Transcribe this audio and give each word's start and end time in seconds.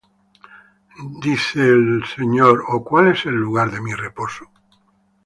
dice 1.21 1.59
el 1.63 2.03
Señor; 2.15 2.63
¿O 2.69 2.83
cuál 2.83 3.09
es 3.09 3.27
el 3.27 3.35
lugar 3.35 3.69
de 3.69 3.81
mi 3.81 3.93
reposo? 3.93 4.49